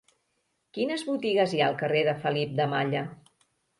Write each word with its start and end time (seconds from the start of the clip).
Quines 0.77 1.03
botigues 1.09 1.53
hi 1.57 1.63
ha 1.63 1.67
al 1.73 1.77
carrer 1.83 2.01
de 2.09 2.17
Felip 2.25 2.57
de 2.61 2.67
Malla? 2.73 3.05